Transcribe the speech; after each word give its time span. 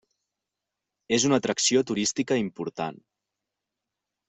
És 1.17 1.25
una 1.29 1.39
atracció 1.41 1.85
turística 1.91 2.39
important. 2.47 3.01